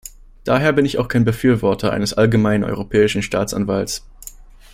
[0.45, 4.03] Daher bin ich auch kein Befürworter eines allgemeinen europäischen Staatsanwalts.